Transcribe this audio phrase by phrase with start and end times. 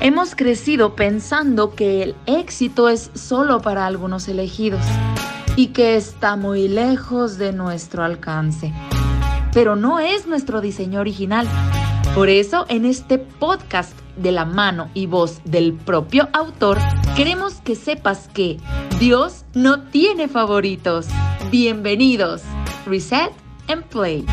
[0.00, 4.84] Hemos crecido pensando que el éxito es solo para algunos elegidos
[5.56, 8.72] y que está muy lejos de nuestro alcance.
[9.52, 11.48] Pero no es nuestro diseño original.
[12.14, 16.78] Por eso, en este podcast de la mano y voz del propio autor,
[17.16, 18.58] queremos que sepas que
[19.00, 21.06] Dios no tiene favoritos.
[21.50, 22.42] Bienvenidos.
[22.86, 23.32] Reset
[23.66, 24.24] and Play.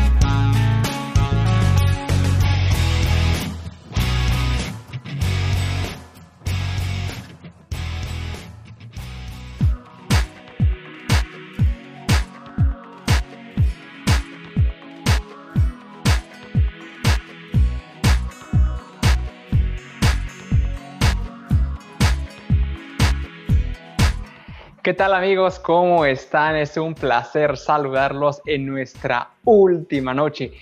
[24.96, 25.58] Tal amigos?
[25.58, 26.56] ¿Cómo están?
[26.56, 30.52] Es un placer saludarlos en nuestra última noche.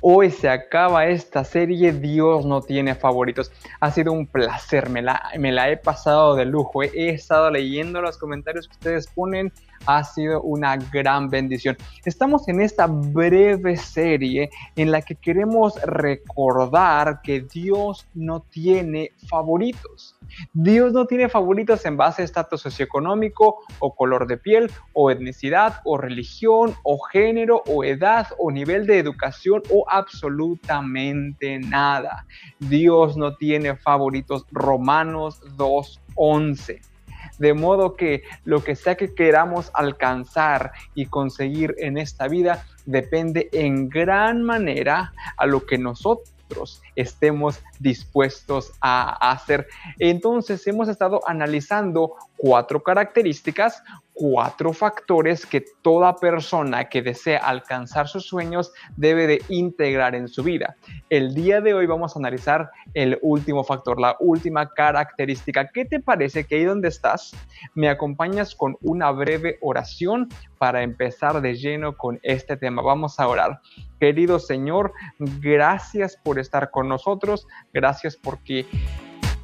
[0.00, 3.52] Hoy se acaba esta serie Dios no tiene favoritos.
[3.80, 6.82] Ha sido un placer, me la, me la he pasado de lujo.
[6.82, 9.52] He estado leyendo los comentarios que ustedes ponen
[9.86, 11.76] ha sido una gran bendición.
[12.04, 20.16] Estamos en esta breve serie en la que queremos recordar que Dios no tiene favoritos.
[20.52, 25.80] Dios no tiene favoritos en base a estatus socioeconómico o color de piel o etnicidad
[25.84, 32.26] o religión o género o edad o nivel de educación o absolutamente nada.
[32.58, 34.46] Dios no tiene favoritos.
[34.52, 36.91] Romanos 2.11.
[37.38, 43.48] De modo que lo que sea que queramos alcanzar y conseguir en esta vida depende
[43.52, 49.66] en gran manera a lo que nosotros estemos dispuestos a hacer.
[49.98, 58.26] Entonces hemos estado analizando cuatro características, cuatro factores que toda persona que desea alcanzar sus
[58.26, 60.76] sueños debe de integrar en su vida.
[61.08, 65.68] El día de hoy vamos a analizar el último factor, la última característica.
[65.68, 67.32] ¿Qué te parece que ahí donde estás
[67.74, 70.28] me acompañas con una breve oración
[70.58, 72.82] para empezar de lleno con este tema?
[72.82, 73.60] Vamos a orar.
[73.98, 78.66] Querido Señor, gracias por estar con nosotros, gracias porque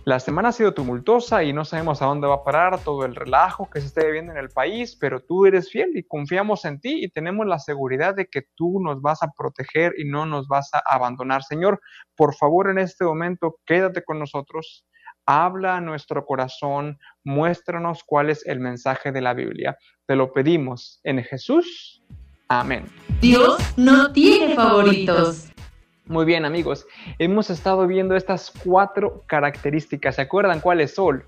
[0.09, 3.15] la semana ha sido tumultuosa y no sabemos a dónde va a parar todo el
[3.15, 6.81] relajo que se esté viviendo en el país, pero tú eres fiel y confiamos en
[6.81, 10.49] ti y tenemos la seguridad de que tú nos vas a proteger y no nos
[10.49, 11.43] vas a abandonar.
[11.43, 11.81] Señor,
[12.17, 14.87] por favor en este momento quédate con nosotros,
[15.27, 19.77] habla a nuestro corazón, muéstranos cuál es el mensaje de la Biblia.
[20.07, 22.03] Te lo pedimos en Jesús.
[22.49, 22.87] Amén.
[23.21, 25.51] Dios no tiene favoritos.
[26.09, 26.87] Muy bien amigos,
[27.19, 30.15] hemos estado viendo estas cuatro características.
[30.15, 31.23] ¿Se acuerdan cuáles son?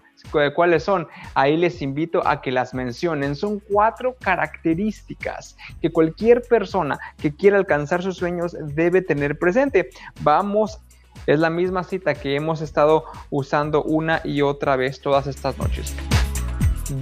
[1.35, 3.37] Ahí les invito a que las mencionen.
[3.37, 9.91] Son cuatro características que cualquier persona que quiera alcanzar sus sueños debe tener presente.
[10.23, 10.81] Vamos,
[11.27, 15.95] es la misma cita que hemos estado usando una y otra vez todas estas noches.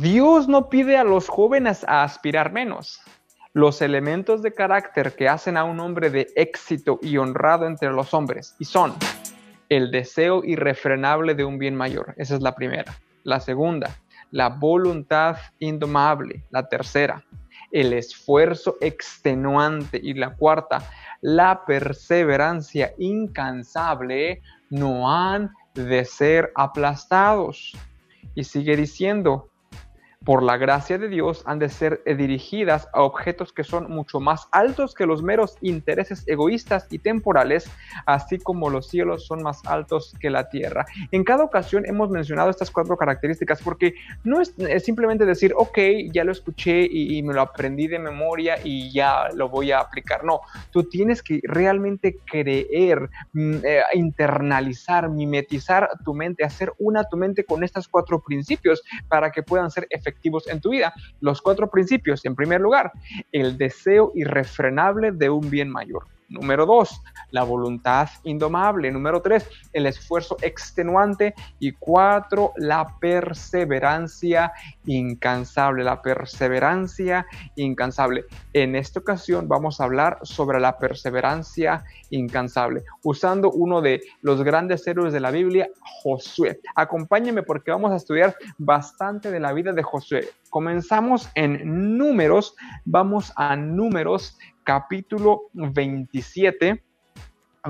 [0.01, 3.01] Dios no pide a los jóvenes a aspirar menos
[3.59, 8.15] los elementos de carácter que hacen a un hombre de éxito y honrado entre los
[8.15, 8.95] hombres, y son
[9.69, 12.97] el deseo irrefrenable de un bien mayor, esa es la primera.
[13.25, 13.91] La segunda,
[14.31, 17.25] la voluntad indomable, la tercera,
[17.73, 20.89] el esfuerzo extenuante y la cuarta,
[21.21, 24.41] la perseverancia incansable,
[24.71, 27.77] no han de ser aplastados.
[28.37, 29.51] Y sigue diciendo,
[30.25, 34.49] por la gracia de Dios, han de ser dirigidas a objetos que son mucho más
[34.51, 37.71] altos que los meros intereses egoístas y temporales,
[38.05, 40.87] así como los cielos son más altos que la tierra.
[41.13, 45.79] En cada ocasión hemos mencionado estas cuatro características porque no es, simplemente decir, ok,
[46.13, 50.25] ya lo escuché y, me lo aprendí de memoria y ya lo voy a aplicar.
[50.25, 50.41] No,
[50.71, 57.45] tú tienes que realmente creer, mm, eh, internalizar, mimetizar tu mente, hacer una tu mente
[57.45, 60.93] con estos cuatro principios para que puedan ser efectivos en tu vida.
[61.21, 62.93] Los cuatro principios, en primer lugar,
[63.33, 66.05] el deseo irrefrenable de un bien mayor.
[66.29, 68.91] Número dos, la voluntad indomable.
[68.91, 71.35] Número tres, el esfuerzo extenuante.
[71.59, 74.53] Y cuatro, la perseverancia
[74.85, 75.85] incansable.
[75.85, 77.27] La perseverancia
[77.57, 78.25] incansable.
[78.53, 84.87] En esta ocasión vamos a hablar sobre la perseverancia incansable, usando uno de los grandes
[84.87, 85.69] héroes de la Biblia,
[86.03, 86.61] Josué.
[86.75, 90.29] Acompáñenme porque vamos a estudiar bastante de la vida de Josué.
[90.51, 92.55] Comenzamos en números,
[92.85, 96.83] vamos a números capítulo 27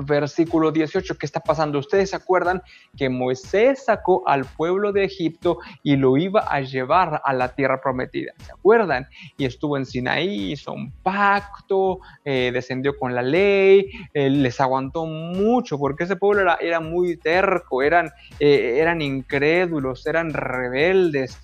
[0.05, 1.79] versículo 18, ¿qué está pasando?
[1.79, 2.61] Ustedes se acuerdan
[2.97, 7.79] que Moisés sacó al pueblo de Egipto y lo iba a llevar a la tierra
[7.81, 9.07] prometida, ¿se acuerdan?
[9.37, 15.05] Y estuvo en Sinaí, hizo un pacto, eh, descendió con la ley, eh, les aguantó
[15.05, 18.11] mucho porque ese pueblo era, muy terco, eran,
[18.41, 21.39] eh, eran incrédulos, eran rebeldes.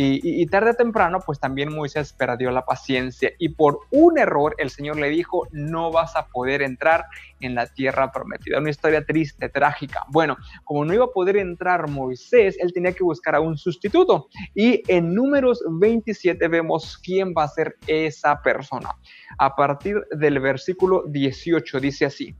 [0.00, 4.70] Y, tarde o temprano, pues también Moisés perdió la paciencia y por un error el
[4.70, 7.06] Señor le dijo, no vas a poder entrar
[7.40, 8.58] en la tierra prometida.
[8.58, 10.04] Una historia triste, trágica.
[10.08, 14.28] Bueno, como no iba a poder entrar Moisés, él tenía que buscar a un sustituto.
[14.54, 18.90] Y en números 27 vemos quién va a ser esa persona.
[19.36, 22.36] A partir del versículo 18 dice así.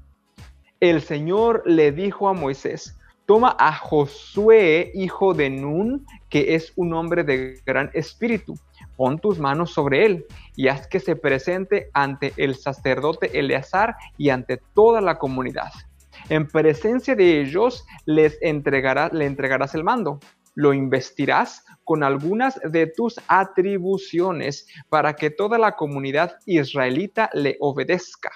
[0.78, 2.98] El Señor le dijo a Moisés,
[3.28, 8.54] toma a Josué, hijo de Nun, que es un hombre de gran espíritu.
[8.96, 10.25] Pon tus manos sobre él
[10.56, 15.70] y haz que se presente ante el sacerdote Eleazar y ante toda la comunidad.
[16.30, 20.20] En presencia de ellos les entregarás, le entregarás el mando.
[20.54, 28.30] Lo investirás con algunas de tus atribuciones para que toda la comunidad israelita le obedezca.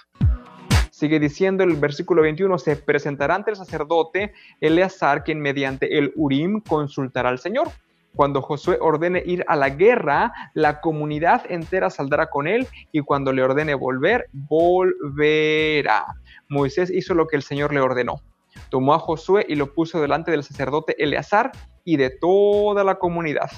[1.03, 6.61] Sigue diciendo el versículo 21, se presentará ante el sacerdote Eleazar, quien mediante el Urim
[6.61, 7.71] consultará al Señor.
[8.15, 13.33] Cuando Josué ordene ir a la guerra, la comunidad entera saldrá con él y cuando
[13.33, 16.07] le ordene volver, volverá.
[16.49, 18.21] Moisés hizo lo que el Señor le ordenó.
[18.71, 21.51] Tomó a Josué y lo puso delante del sacerdote Eleazar
[21.85, 23.51] y de toda la comunidad.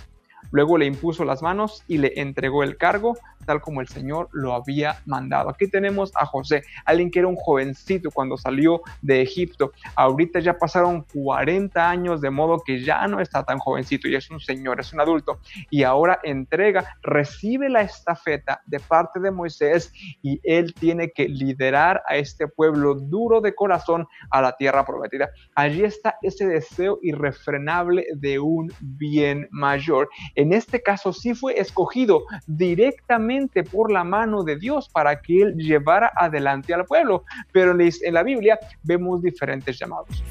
[0.51, 4.55] Luego le impuso las manos y le entregó el cargo tal como el Señor lo
[4.55, 5.51] había mandado.
[5.51, 9.73] Aquí tenemos a José, alguien que era un jovencito cuando salió de Egipto.
[9.95, 14.31] Ahorita ya pasaron 40 años de modo que ya no está tan jovencito y es
[14.31, 15.39] un señor, es un adulto.
[15.71, 19.93] Y ahora entrega, recibe la estafeta de parte de Moisés
[20.23, 25.31] y él tiene que liderar a este pueblo duro de corazón a la tierra prometida.
[25.55, 30.09] Allí está ese deseo irrefrenable de un bien mayor.
[30.35, 35.55] En este caso sí fue escogido directamente por la mano de Dios para que él
[35.57, 37.25] llevara adelante al pueblo.
[37.53, 40.23] Pero en la Biblia vemos diferentes llamados.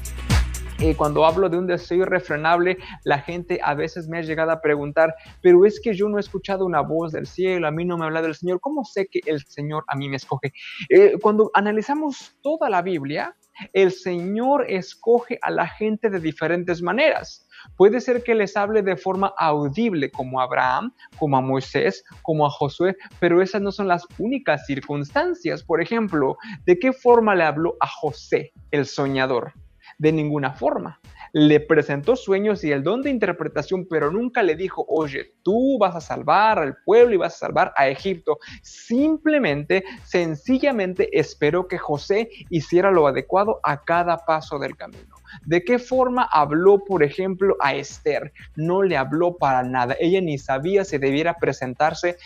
[0.78, 4.60] Y cuando hablo de un deseo irrefrenable, la gente a veces me ha llegado a
[4.60, 7.96] preguntar, pero es que yo no he escuchado una voz del cielo, a mí no
[7.96, 10.52] me habla del Señor, ¿cómo sé que el Señor a mí me escoge?
[10.88, 13.36] Eh, cuando analizamos toda la Biblia,
[13.72, 17.43] el Señor escoge a la gente de diferentes maneras.
[17.76, 22.46] Puede ser que les hable de forma audible como a Abraham, como a Moisés, como
[22.46, 25.62] a Josué, pero esas no son las únicas circunstancias.
[25.62, 29.52] Por ejemplo, ¿de qué forma le habló a José, el soñador?
[29.98, 31.00] De ninguna forma
[31.34, 35.96] le presentó sueños y el don de interpretación, pero nunca le dijo, oye, tú vas
[35.96, 38.38] a salvar al pueblo y vas a salvar a Egipto.
[38.62, 45.13] Simplemente, sencillamente esperó que José hiciera lo adecuado a cada paso del camino.
[45.44, 48.32] ¿De qué forma habló, por ejemplo, a Esther?
[48.56, 49.96] No le habló para nada.
[49.98, 52.16] Ella ni sabía si debiera presentarse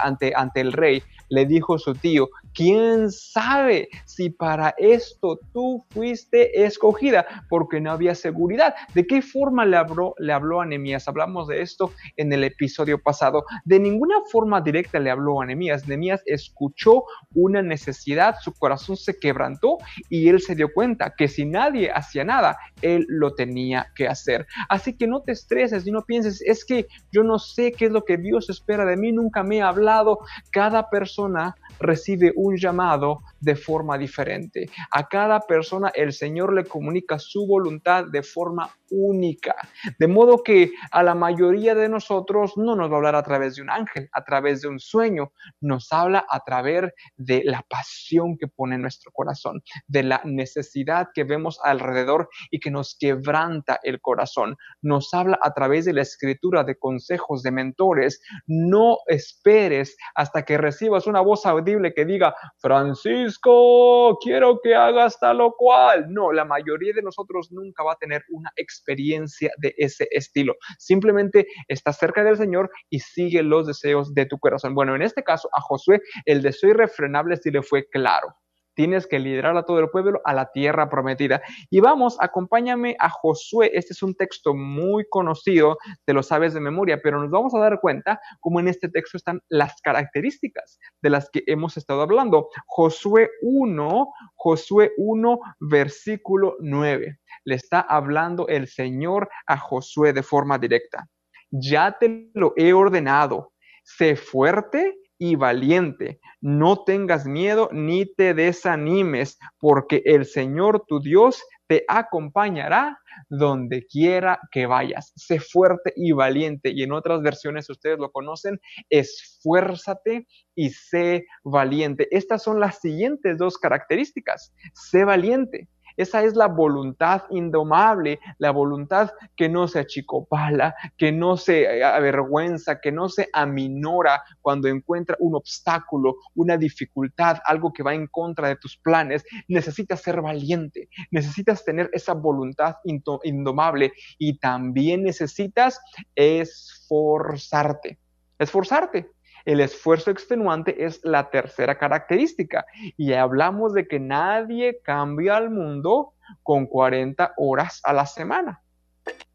[0.00, 1.02] ante, ante el rey.
[1.28, 7.26] Le dijo su tío, ¿quién sabe si para esto tú fuiste escogida?
[7.48, 8.74] Porque no había seguridad.
[8.94, 10.14] ¿De qué forma le habló,
[10.60, 11.08] a Nehemías?
[11.08, 13.44] Hablamos de esto en el episodio pasado.
[13.64, 15.86] De ninguna forma directa le habló a Nehemías.
[15.86, 17.04] Nehemías escuchó
[17.34, 19.78] una necesidad, su corazón se quebrantó
[20.08, 24.46] y él se dio cuenta que si nadie hacía nada, él lo tenía que hacer.
[24.68, 27.92] Así que no te estreses y no pienses, es que yo no sé qué es
[27.92, 30.18] lo que Dios espera de mí, nunca me ha hablado.
[30.50, 34.70] Cada persona recibe un llamado de forma diferente.
[34.90, 39.54] A cada persona el Señor le comunica su voluntad de forma única.
[39.98, 43.56] De modo que a la mayoría de nosotros no nos va a hablar a través
[43.56, 48.36] de un ángel, a través de un sueño, nos habla a través de la pasión
[48.38, 53.80] que pone en nuestro corazón, de la necesidad que vemos alrededor y que nos quebranta
[53.82, 54.56] el corazón.
[54.82, 58.20] Nos habla a través de la escritura, de consejos, de mentores.
[58.46, 65.40] No esperes hasta que recibas una voz audible que diga, Francisco, quiero que hagas tal
[65.40, 66.06] o cual.
[66.08, 70.54] No, la mayoría de nosotros nunca va a tener una experiencia de ese estilo.
[70.78, 74.74] Simplemente está cerca del Señor y sigue los deseos de tu corazón.
[74.74, 78.34] Bueno, en este caso, a Josué, el deseo irrefrenable sí le fue claro
[78.74, 81.42] tienes que liderar a todo el pueblo a la tierra prometida.
[81.70, 83.70] Y vamos, acompáñame a Josué.
[83.74, 87.60] Este es un texto muy conocido, te lo sabes de memoria, pero nos vamos a
[87.60, 92.48] dar cuenta cómo en este texto están las características de las que hemos estado hablando.
[92.66, 97.18] Josué 1, Josué 1, versículo 9.
[97.44, 101.08] Le está hablando el Señor a Josué de forma directa.
[101.50, 103.52] Ya te lo he ordenado.
[103.84, 106.20] Sé fuerte y valiente.
[106.40, 114.38] No tengas miedo ni te desanimes, porque el Señor tu Dios te acompañará donde quiera
[114.50, 115.12] que vayas.
[115.16, 116.70] Sé fuerte y valiente.
[116.70, 122.08] Y en otras versiones, ustedes lo conocen, esfuérzate y sé valiente.
[122.10, 124.54] Estas son las siguientes dos características.
[124.74, 125.68] Sé valiente.
[125.96, 131.84] Esa es la voluntad indomable, la voluntad que no se achicopala, que no se eh,
[131.84, 138.08] avergüenza, que no se aminora cuando encuentra un obstáculo, una dificultad, algo que va en
[138.08, 139.24] contra de tus planes.
[139.48, 145.80] Necesitas ser valiente, necesitas tener esa voluntad indomable y también necesitas
[146.14, 147.98] esforzarte.
[148.38, 149.13] Esforzarte.
[149.44, 152.64] El esfuerzo extenuante es la tercera característica
[152.96, 158.62] y hablamos de que nadie cambia al mundo con 40 horas a la semana.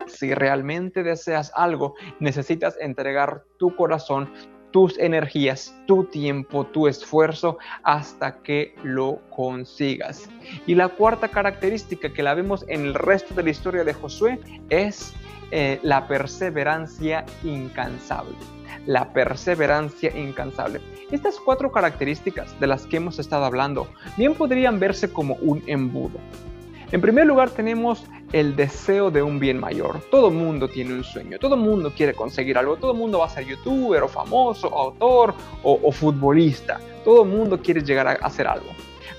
[0.07, 4.33] Si realmente deseas algo, necesitas entregar tu corazón,
[4.71, 10.27] tus energías, tu tiempo, tu esfuerzo hasta que lo consigas.
[10.65, 14.39] Y la cuarta característica que la vemos en el resto de la historia de Josué
[14.69, 15.13] es
[15.51, 20.81] eh, la perseverancia incansable la perseverancia incansable.
[21.11, 26.19] Estas cuatro características de las que hemos estado hablando bien podrían verse como un embudo.
[26.91, 30.01] En primer lugar tenemos el deseo de un bien mayor.
[30.09, 33.45] Todo mundo tiene un sueño, todo mundo quiere conseguir algo, todo mundo va a ser
[33.45, 36.79] youtuber o famoso, autor o, o futbolista.
[37.03, 38.69] Todo mundo quiere llegar a hacer algo,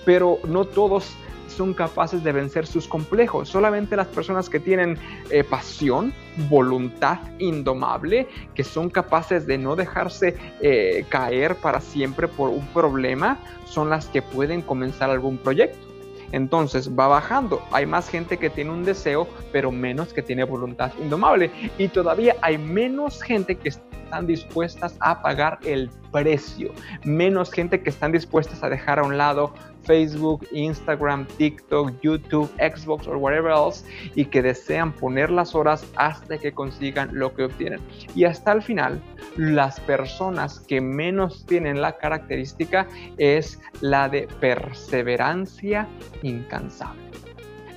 [0.05, 1.15] pero no todos
[1.51, 3.49] son capaces de vencer sus complejos.
[3.49, 4.99] Solamente las personas que tienen
[5.31, 6.13] eh, pasión,
[6.49, 13.39] voluntad indomable, que son capaces de no dejarse eh, caer para siempre por un problema,
[13.67, 15.91] son las que pueden comenzar algún proyecto.
[16.33, 17.63] Entonces va bajando.
[17.73, 21.51] Hay más gente que tiene un deseo, pero menos que tiene voluntad indomable.
[21.77, 26.73] Y todavía hay menos gente que están dispuestas a pagar el precio.
[27.05, 29.53] Menos gente que están dispuestas a dejar a un lado
[29.85, 33.85] Facebook, Instagram, TikTok, YouTube, Xbox o whatever else
[34.15, 37.81] y que desean poner las horas hasta que consigan lo que obtienen.
[38.15, 39.03] Y hasta el final,
[39.37, 42.87] las personas que menos tienen la característica
[43.19, 45.89] es la de perseverancia
[46.23, 47.01] incansable.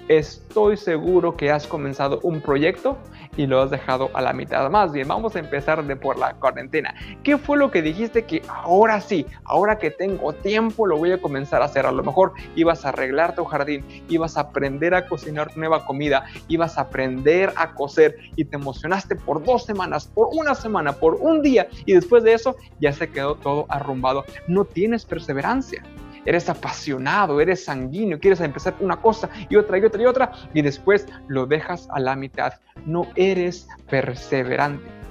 [0.10, 2.98] Estoy seguro que has comenzado un proyecto
[3.38, 4.70] y lo has dejado a la mitad.
[4.70, 6.94] Más bien, vamos a empezar de por la cuarentena.
[7.24, 11.22] ¿Qué fue lo que dijiste que ahora sí, ahora que tengo tiempo, lo voy a
[11.22, 11.86] comenzar a hacer?
[11.86, 16.26] A lo mejor ibas a arreglar tu jardín, ibas a aprender a cocinar nueva comida,
[16.48, 21.16] ibas a aprender a coser y te emocionaste por dos semanas, por una semana, por
[21.16, 24.26] un día y después de eso ya se quedó todo arrumbado.
[24.48, 25.84] No tienes perseverancia
[26.26, 30.62] eres apasionado, eres sanguíneo, quieres empezar una cosa y otra y otra y otra y
[30.62, 32.54] después lo dejas a la mitad.
[32.86, 35.04] No eres perseverante.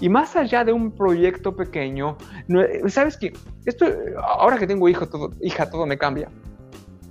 [0.00, 2.16] Y más allá de un proyecto pequeño,
[2.86, 3.32] ¿sabes qué?
[3.66, 3.86] Esto,
[4.22, 6.28] ahora que tengo hijo, todo, hija, todo me cambia.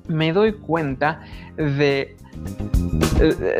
[0.08, 1.22] Me doy cuenta
[1.58, 2.16] de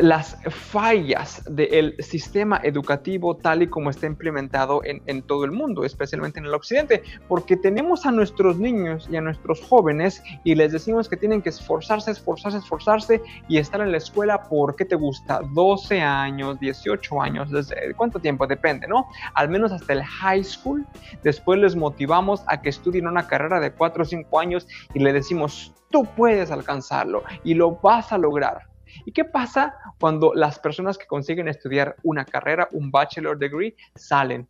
[0.00, 6.38] las fallas del sistema educativo tal y como está implementado en, todo el mundo, especialmente
[6.38, 11.08] en el occidente, porque tenemos a nuestros niños y a nuestros jóvenes y les decimos
[11.08, 16.00] que tienen que esforzarse, esforzarse, esforzarse y estar en la escuela porque te gusta 12
[16.00, 19.08] años, 18 años, desde cuánto tiempo depende, ¿no?
[19.34, 20.86] Al menos hasta el high school.
[21.22, 25.12] Después les motivamos a que estudien una carrera de 4 o 5 años y le
[25.12, 28.68] decimos, tú puedes alcanzarlo y lo vas a lograr.
[29.04, 34.48] ¿Y qué pasa cuando las personas que consiguen estudiar una carrera, un bachelor degree, salen?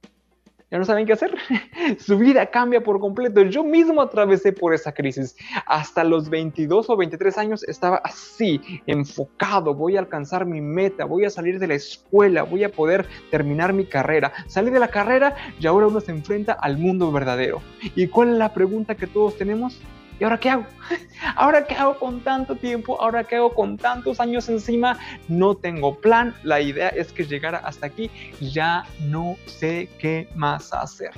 [0.70, 1.34] Ya no saben qué hacer.
[1.98, 3.40] Su vida cambia por completo.
[3.42, 5.34] Yo mismo atravesé por esa crisis.
[5.66, 9.74] Hasta los 22 o 23 años estaba así, enfocado.
[9.74, 13.72] Voy a alcanzar mi meta, voy a salir de la escuela, voy a poder terminar
[13.72, 14.32] mi carrera.
[14.46, 17.62] Salí de la carrera y ahora uno se enfrenta al mundo verdadero.
[17.94, 19.80] ¿Y cuál es la pregunta que todos tenemos?
[20.20, 20.64] ¿Y ahora qué hago?
[21.36, 23.00] ¿Ahora qué hago con tanto tiempo?
[23.00, 24.98] ¿Ahora qué hago con tantos años encima?
[25.28, 26.34] No tengo plan.
[26.42, 28.10] La idea es que llegara hasta aquí.
[28.40, 31.12] Ya no sé qué más hacer.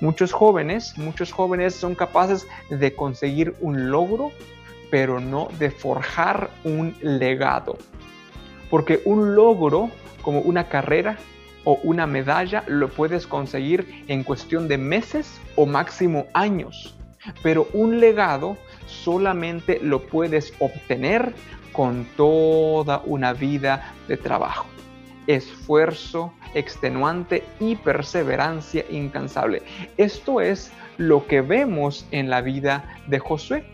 [0.00, 4.30] Muchos jóvenes, muchos jóvenes son capaces de conseguir un logro,
[4.90, 7.76] pero no de forjar un legado.
[8.70, 9.90] Porque un logro,
[10.22, 11.18] como una carrera
[11.64, 16.96] o una medalla, lo puedes conseguir en cuestión de meses o máximo años
[17.42, 21.34] pero un legado solamente lo puedes obtener
[21.72, 24.66] con toda una vida de trabajo,
[25.26, 29.62] esfuerzo extenuante y perseverancia incansable.
[29.96, 33.64] Esto es lo que vemos en la vida de Josué.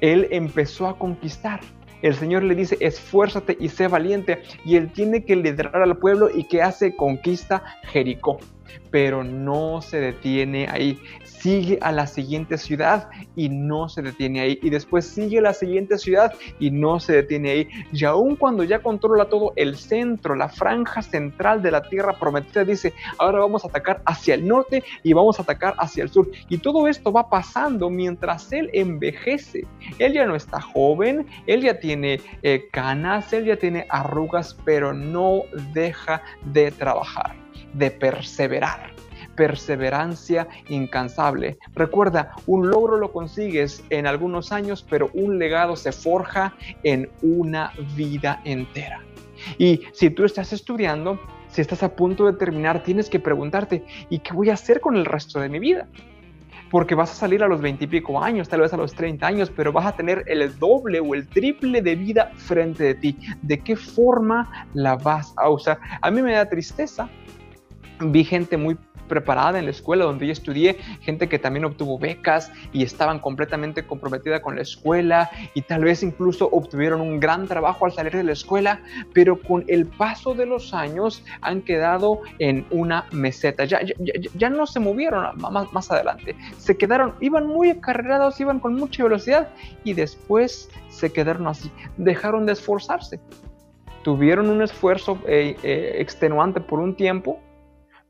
[0.00, 1.60] Él empezó a conquistar.
[2.02, 4.42] El Señor le dice, esfuérzate y sé valiente.
[4.64, 8.38] Y él tiene que liderar al pueblo y que hace conquista Jericó.
[8.90, 10.98] Pero no se detiene ahí
[11.44, 14.58] sigue a la siguiente ciudad y no se detiene ahí.
[14.62, 17.68] Y después sigue a la siguiente ciudad y no se detiene ahí.
[17.92, 22.64] Y aún cuando ya controla todo el centro, la franja central de la tierra prometida,
[22.64, 26.30] dice, ahora vamos a atacar hacia el norte y vamos a atacar hacia el sur.
[26.48, 29.66] Y todo esto va pasando mientras él envejece.
[29.98, 34.94] Él ya no está joven, él ya tiene eh, canas, él ya tiene arrugas, pero
[34.94, 35.42] no
[35.74, 36.22] deja
[36.54, 37.36] de trabajar,
[37.74, 38.94] de perseverar
[39.34, 41.58] perseverancia incansable.
[41.74, 47.72] Recuerda, un logro lo consigues en algunos años, pero un legado se forja en una
[47.96, 49.00] vida entera.
[49.58, 54.20] Y si tú estás estudiando, si estás a punto de terminar, tienes que preguntarte, ¿y
[54.20, 55.88] qué voy a hacer con el resto de mi vida?
[56.70, 59.24] Porque vas a salir a los 20 y pico años, tal vez a los 30
[59.26, 63.18] años, pero vas a tener el doble o el triple de vida frente de ti.
[63.42, 65.78] ¿De qué forma la vas a usar?
[66.00, 67.08] A mí me da tristeza.
[68.00, 68.76] Vi gente muy
[69.08, 73.86] preparada en la escuela donde yo estudié, gente que también obtuvo becas y estaban completamente
[73.86, 78.24] comprometida con la escuela y tal vez incluso obtuvieron un gran trabajo al salir de
[78.24, 78.80] la escuela,
[79.12, 83.80] pero con el paso de los años han quedado en una meseta, ya,
[84.34, 89.02] ya, no se movieron más, más adelante, se quedaron, iban muy acarreados, iban con mucha
[89.02, 89.48] velocidad
[89.84, 93.20] y después se quedaron así, dejaron de esforzarse.
[94.02, 97.40] Tuvieron un esfuerzo eh, eh, extenuante por un tiempo,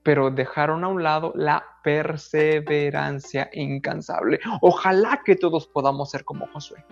[0.04, 4.38] pero dejaron a un lado la perseverancia incansable.
[4.60, 6.84] Ojalá que todos podamos ser como Josué,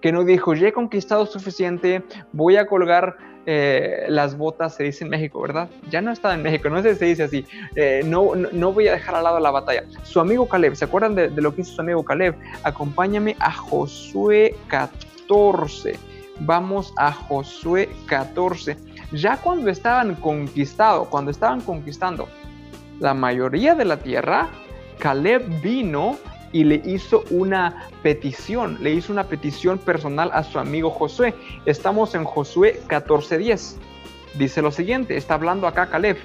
[0.00, 2.02] que no dijo, ya he conquistado suficiente,
[2.32, 3.16] voy a colgar
[3.46, 5.68] eh, las botas, se dice en México, ¿verdad?
[5.90, 8.88] Ya no está en México, no sé si se dice así, eh, no, no, voy
[8.88, 9.84] a dejar al lado la batalla.
[10.02, 12.34] Su amigo Caleb, ¿se acuerdan de, de lo que hizo su amigo Caleb?
[12.62, 15.98] Acompáñame a Josué 14.
[16.40, 18.76] Vamos a Josué 14.
[19.12, 22.26] Ya cuando estaban conquistado, cuando estaban conquistando
[23.00, 24.48] la mayoría de la tierra,
[24.98, 26.16] Caleb vino
[26.52, 31.34] y le hizo una petición, le hizo una petición personal a su amigo Josué.
[31.66, 33.76] Estamos en Josué 14:10.
[34.38, 36.16] Dice lo siguiente, está hablando acá Caleb.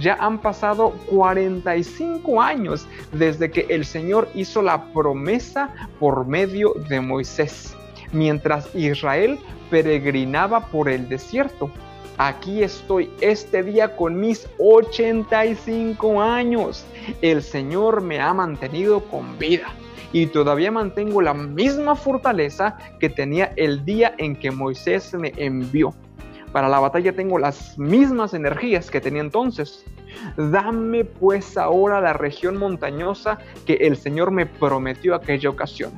[0.00, 7.00] Ya han pasado 45 años desde que el Señor hizo la promesa por medio de
[7.00, 7.76] Moisés,
[8.12, 9.38] mientras Israel
[9.68, 11.70] peregrinaba por el desierto
[12.18, 16.84] aquí estoy este día con mis 85 años.
[17.20, 19.68] El Señor me ha mantenido con vida
[20.12, 25.94] y todavía mantengo la misma fortaleza que tenía el día en que Moisés me envió.
[26.52, 29.84] Para la batalla tengo las mismas energías que tenía entonces.
[30.36, 35.92] Dame pues ahora la región montañosa que el Señor me prometió aquella ocasión.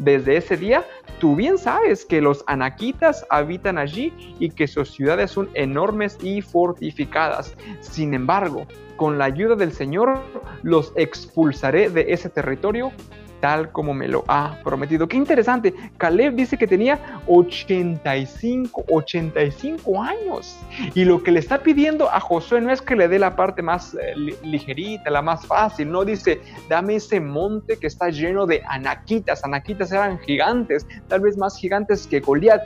[0.00, 0.84] Desde ese día
[1.20, 6.40] Tú bien sabes que los anaquitas habitan allí y que sus ciudades son enormes y
[6.40, 7.54] fortificadas.
[7.80, 10.18] Sin embargo, con la ayuda del Señor
[10.62, 12.90] los expulsaré de ese territorio
[13.40, 15.08] tal como me lo ha prometido.
[15.08, 15.74] Qué interesante.
[15.98, 20.58] Caleb dice que tenía 85, 85 años.
[20.94, 23.62] Y lo que le está pidiendo a Josué no es que le dé la parte
[23.62, 25.90] más eh, ligerita, la más fácil.
[25.90, 29.44] No dice, dame ese monte que está lleno de anaquitas.
[29.44, 32.62] Anaquitas eran gigantes, tal vez más gigantes que Goliat.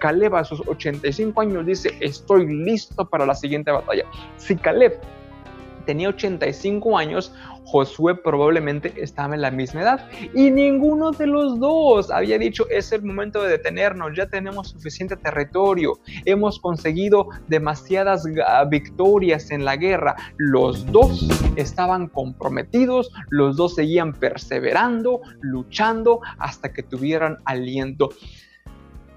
[0.00, 4.04] Caleb a sus 85 años dice, estoy listo para la siguiente batalla.
[4.36, 4.98] Si Caleb
[5.84, 7.32] tenía 85 años,
[7.64, 12.92] Josué probablemente estaba en la misma edad y ninguno de los dos había dicho es
[12.92, 19.76] el momento de detenernos, ya tenemos suficiente territorio, hemos conseguido demasiadas ah, victorias en la
[19.76, 20.14] guerra.
[20.36, 28.10] Los dos estaban comprometidos, los dos seguían perseverando, luchando hasta que tuvieran aliento.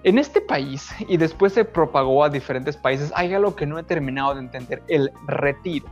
[0.04, 3.84] En este país, y después se propagó a diferentes países, hay algo que no he
[3.84, 5.86] terminado de entender, el retiro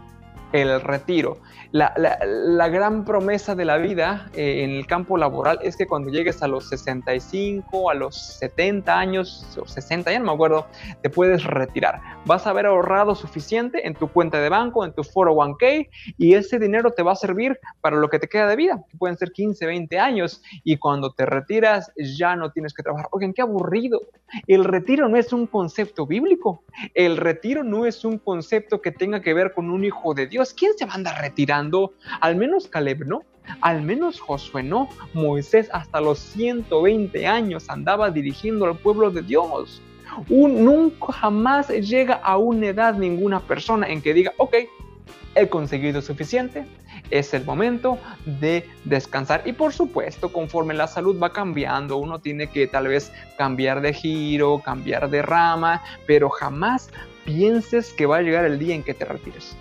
[0.51, 1.37] el retiro.
[1.71, 6.41] La, gran promesa de la vida eh, en el campo laboral es que cuando llegues
[6.41, 10.67] a los 65, a los 70 años, o 60, ya no me acuerdo,
[11.01, 11.99] te puedes retirar.
[12.25, 16.59] Vas a haber ahorrado suficiente en tu cuenta de banco, en tu 401k, y ese
[16.59, 19.31] dinero te va a servir para lo que te queda de vida, que pueden ser
[19.31, 23.09] 15, 20 años, y cuando te retiras ya no tienes que trabajar.
[23.11, 23.99] Oigan, qué aburrido.
[24.47, 26.63] El retiro no es un concepto bíblico.
[26.93, 30.34] El retiro no es un concepto que tenga que ver con un hijo de Dios
[30.57, 31.93] ¿quién se va a andar retirando?
[32.19, 33.23] Al menos Caleb, ¿no?
[33.61, 34.89] Al menos Josué, ¿no?
[35.13, 39.81] Moisés hasta los 120 años andaba dirigiendo al pueblo de Dios.
[40.29, 44.55] nunca jamás llega a una edad ninguna persona en que diga, ok,
[45.35, 46.65] he conseguido suficiente,
[47.11, 49.41] es el momento de descansar.
[49.45, 53.93] Y por supuesto, conforme la salud va cambiando, uno tiene que tal vez cambiar de
[53.93, 56.89] giro, cambiar de rama, pero jamás
[57.25, 59.55] pienses que va a llegar el día en que te retires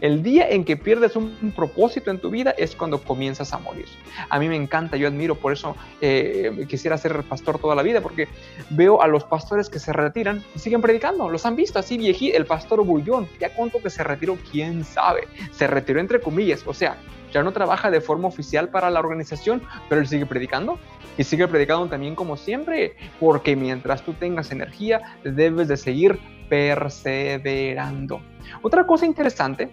[0.00, 3.86] El día en que pierdes un, propósito en tu vida es cuando comienzas a morir.
[4.28, 8.00] A mí me encanta, yo admiro, por eso eh, quisiera ser pastor toda la vida,
[8.00, 8.28] porque
[8.70, 11.28] veo a los pastores que se retiran y siguen predicando.
[11.28, 12.36] Los han visto así viejito.
[12.36, 15.26] El pastor Bullón, ya cuánto que se retiró, quién sabe.
[15.50, 16.96] Se retiró entre comillas, o sea,
[17.32, 20.78] ya no trabaja de forma oficial para la organización, pero él sigue predicando
[21.16, 28.20] y sigue predicando también como siempre, porque mientras tú tengas energía, debes de seguir perseverando.
[28.62, 29.70] Otra cosa interesante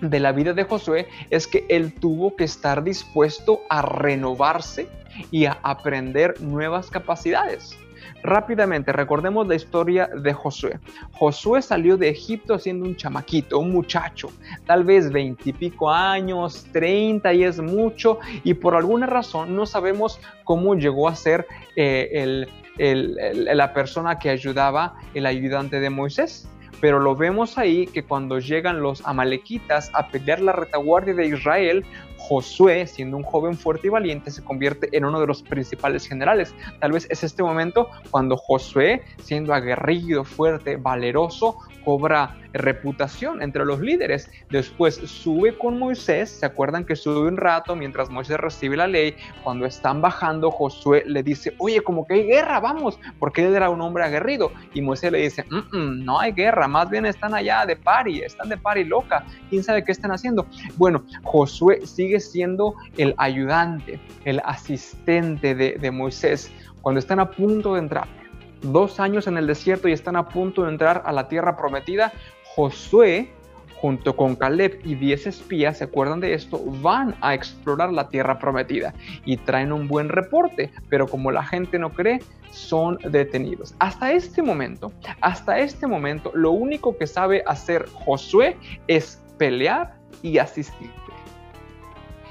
[0.00, 4.88] de la vida de Josué es que él tuvo que estar dispuesto a renovarse
[5.30, 7.78] y a aprender nuevas capacidades.
[8.22, 10.78] Rápidamente, recordemos la historia de Josué.
[11.12, 14.30] Josué salió de Egipto siendo un chamaquito, un muchacho,
[14.66, 20.74] tal vez veintipico años, treinta y es mucho, y por alguna razón no sabemos cómo
[20.74, 26.48] llegó a ser eh, la persona que ayudaba, el ayudante de Moisés.
[26.80, 31.84] Pero lo vemos ahí que cuando llegan los amalequitas a pelear la retaguardia de Israel,
[32.28, 36.54] Josué, siendo un joven fuerte y valiente, se convierte en uno de los principales generales.
[36.80, 43.80] Tal vez es este momento cuando Josué, siendo aguerrido, fuerte, valeroso, cobra reputación entre los
[43.80, 44.30] líderes.
[44.48, 49.16] Después sube con Moisés, ¿se acuerdan que sube un rato mientras Moisés recibe la ley?
[49.42, 53.70] Cuando están bajando, Josué le dice, oye, como que hay guerra, vamos, porque él era
[53.70, 54.52] un hombre aguerrido.
[54.72, 58.56] Y Moisés le dice, no hay guerra, más bien están allá de pari, están de
[58.56, 60.46] pari loca, quién sabe qué están haciendo.
[60.76, 66.50] Bueno, Josué sigue siendo el ayudante, el asistente de, Moisés
[66.82, 68.06] cuando están a punto de entrar
[68.62, 72.12] dos años en el desierto y están a punto de entrar a la tierra prometida,
[72.54, 73.30] Josué,
[73.84, 76.58] junto con Caleb y diez espías, ¿se acuerdan de esto?
[76.80, 78.94] Van a explorar la tierra prometida
[79.26, 83.74] y traen un buen reporte, pero como la gente no cree, son detenidos.
[83.80, 90.38] Hasta este momento, hasta este momento, lo único que sabe hacer Josué es pelear y
[90.38, 90.90] asistir.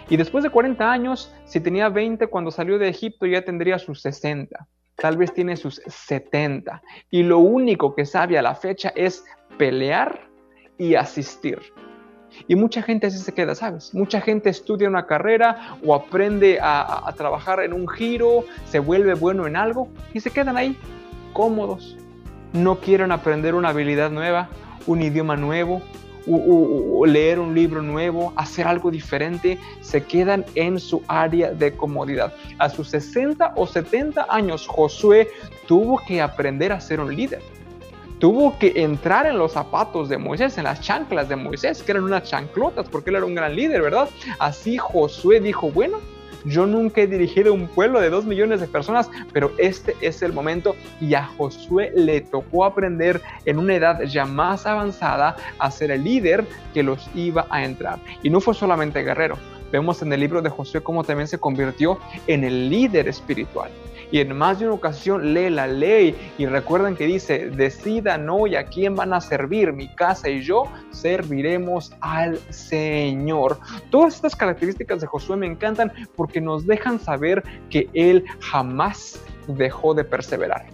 [0.09, 4.01] Y después de 40 años, si tenía 20 cuando salió de Egipto, ya tendría sus
[4.01, 9.25] 60 tal vez tiene sus 70 y lo único que sabe a la fecha es
[9.57, 10.27] pelear
[10.77, 11.59] y asistir.
[12.47, 13.93] Y mucha gente así se queda, ¿sabes?
[13.93, 19.45] Mucha gente estudia una carrera o aprende a, trabajar en un giro, se vuelve bueno
[19.45, 20.75] en algo y se quedan ahí,
[21.33, 21.95] cómodos.
[22.53, 24.49] No quieren aprender una habilidad nueva,
[24.87, 25.81] un idioma nuevo,
[26.27, 32.33] o, leer un libro nuevo, hacer algo diferente, se quedan en su área de comodidad.
[32.59, 35.29] A sus 60 o 70 años, Josué
[35.67, 37.41] tuvo que aprender a ser un líder.
[38.19, 42.05] Tuvo que entrar en los zapatos de Moisés, en las chanclas de Moisés, que eran
[42.05, 44.07] unas chanclotas, porque él era un gran líder, ¿verdad?
[44.39, 45.99] Así Josué dijo, bueno,
[46.45, 50.33] yo nunca he dirigido un pueblo de dos millones de personas, pero este es el
[50.33, 55.91] momento y a Josué le tocó aprender en una edad ya más avanzada a ser
[55.91, 57.99] el líder que los iba a entrar.
[58.21, 59.37] Y no fue solamente guerrero.
[59.71, 63.71] Vemos en el libro de Josué cómo también se convirtió en el líder espiritual
[64.13, 68.55] y en más de una ocasión lee la ley y recuerden que dice, decidan hoy
[68.55, 73.57] a quién van a servir, mi casa y yo serviremos al Señor.
[73.89, 79.95] Todas estas características de Josué me encantan porque nos dejan saber que él jamás dejó
[79.95, 80.67] de perseverar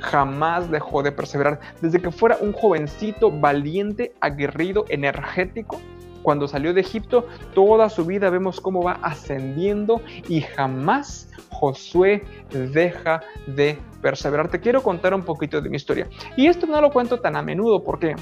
[0.00, 1.58] jamás dejó de perseverar.
[1.80, 5.80] Desde que fuera un jovencito valiente, aguerrido, energético,
[6.22, 13.20] cuando salió de Egipto, toda su vida vemos cómo va ascendiendo y jamás Josué deja
[13.46, 14.48] de perseverar.
[14.48, 16.08] Te quiero contar un poquito de mi historia.
[16.36, 18.14] Y esto no lo cuento tan a menudo porque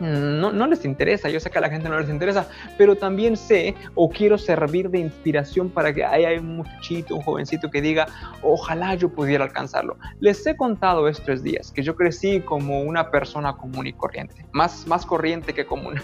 [0.00, 3.36] no, no, les interesa, yo sé que a la gente no les interesa, pero también
[3.36, 8.08] sé o quiero servir de inspiración para que haya un muchachito, un jovencito que diga,
[8.42, 9.96] ojalá yo pudiera alcanzarlo.
[10.18, 14.86] Les he contado estos días que yo crecí como una persona común y corriente, más,
[14.86, 15.94] más corriente que común.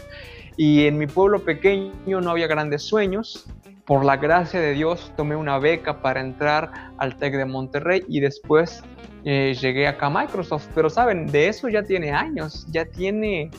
[0.58, 3.46] Y en mi pueblo pequeño no había grandes sueños,
[3.88, 8.20] por la gracia de Dios tomé una beca para entrar al TEC de Monterrey y
[8.20, 8.82] después
[9.24, 10.68] eh, llegué acá a Microsoft.
[10.74, 13.50] Pero saben, de eso ya tiene años, ya tiene,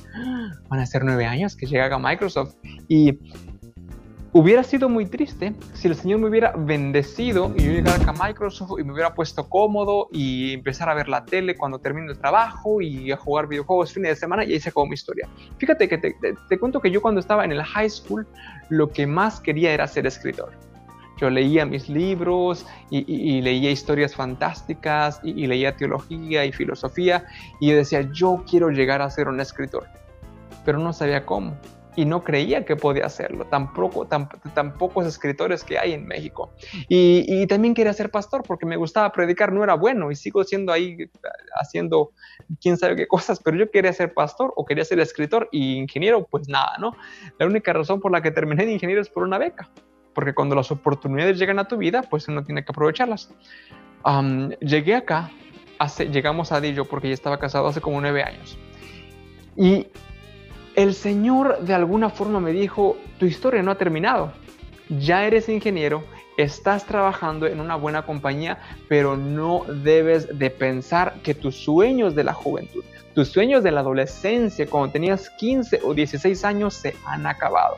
[0.68, 2.54] van a ser nueve años que llegué acá a Microsoft.
[2.88, 3.18] Y
[4.32, 8.28] Hubiera sido muy triste si el Señor me hubiera bendecido y yo llegara acá a
[8.28, 12.20] Microsoft y me hubiera puesto cómodo y empezar a ver la tele cuando termino el
[12.20, 15.28] trabajo y a jugar videojuegos fines de semana y ahí se acabó mi historia.
[15.58, 18.28] Fíjate que te, cuento que yo cuando estaba en el high school
[18.70, 20.52] lo que más quería era ser escritor.
[21.18, 27.26] Yo leía mis libros y, leía historias fantásticas y, y leía teología y filosofía
[27.60, 29.88] y decía, yo quiero llegar a ser un escritor,
[30.64, 31.58] pero no sabía cómo
[31.96, 36.52] y no creía que podía hacerlo, tampoco, tan, tan pocos escritores que hay en México.
[36.88, 40.72] Y, también quería ser pastor porque me gustaba predicar, no era bueno y sigo siendo
[40.72, 41.10] ahí
[41.60, 42.12] haciendo
[42.62, 46.26] quién sabe qué cosas, pero yo quería ser pastor o quería ser escritor y ingeniero,
[46.26, 46.96] pues nada, ¿no?
[47.38, 49.70] La única razón por la que terminé de ingeniero es por una beca,
[50.14, 53.34] porque cuando las oportunidades llegan a tu vida, pues uno tiene que aprovecharlas.
[54.62, 55.32] llegué acá,
[55.80, 58.58] hace, llegamos a Dillo porque ya estaba casado hace como nueve años.
[59.58, 59.88] Y
[60.80, 64.32] el Señor de alguna forma me dijo, tu historia no ha terminado.
[64.88, 66.06] Ya eres ingeniero,
[66.38, 72.24] estás trabajando en una buena compañía, pero no debes de pensar que tus sueños de
[72.24, 77.28] la juventud, tus sueños de la adolescencia, cuando tenías 15 o 16 años, se han
[77.28, 77.76] acabado.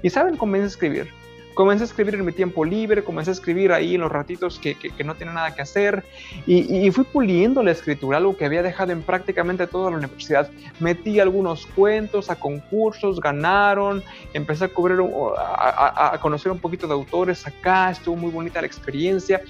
[0.00, 1.10] ¿Y saben cómo es escribir?
[1.54, 4.76] Comencé a escribir en mi tiempo libre, comencé a escribir ahí en los ratitos que,
[5.04, 6.04] no tenía nada que hacer
[6.46, 10.50] y, fui puliendo la escritura, algo que había dejado en prácticamente toda la universidad.
[10.80, 14.98] Metí algunos cuentos a concursos, ganaron, empecé a, cubrir,
[15.36, 19.40] a, conocer un poquito de autores acá, estuvo muy bonita la experiencia.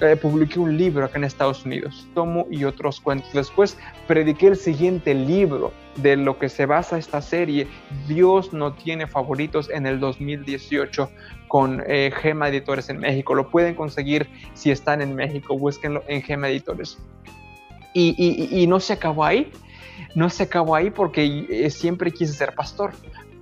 [0.00, 3.32] Eh, publiqué un libro acá en Estados Unidos, Tomo y otros cuentos.
[3.32, 7.68] Después prediqué el siguiente libro de lo que se basa esta serie,
[8.08, 11.08] Dios no tiene favoritos en el 2018
[11.54, 13.32] con eh, Gema Editores en México.
[13.32, 16.98] Lo pueden conseguir si están en México, búsquenlo en Gema Editores.
[17.92, 19.52] Y, no se acabó ahí,
[20.16, 22.90] no se acabó ahí porque eh, siempre quise ser pastor.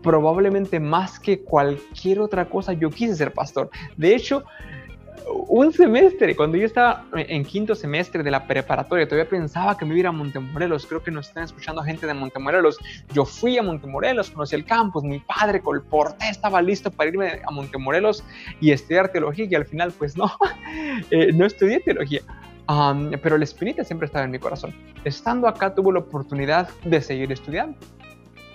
[0.02, 3.70] Probablemente más que cualquier otra cosa yo quise ser pastor.
[3.96, 4.44] De hecho,
[5.26, 9.98] un semestre, cuando yo estaba en quinto semestre de la preparatoria, todavía pensaba que me
[9.98, 10.86] iba a Montemorelos.
[10.86, 12.78] Creo que nos están escuchando gente de Montemorelos.
[13.12, 17.50] Yo fui a Montemorelos, conocí el campus, mi padre colporté, estaba listo para irme a
[17.50, 18.24] Montemorelos
[18.60, 20.30] y estudiar teología y al final pues no,
[21.10, 22.22] eh, no estudié teología.
[23.22, 24.74] pero la espinita siempre estaba en mi corazón.
[25.04, 27.76] Estando acá tuve la oportunidad de seguir estudiando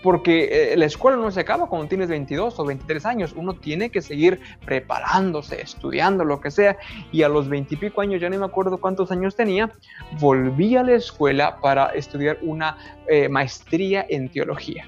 [0.08, 3.90] porque eh, la escuela no se acaba cuando tienes 22 o 23 años, uno tiene
[3.90, 6.78] que seguir preparándose, estudiando, lo que sea,
[7.12, 9.70] y a los 20 y pico años, ya no me acuerdo cuántos años tenía,
[10.22, 12.78] volví a la escuela para estudiar una
[13.10, 14.86] eh, maestría en teología.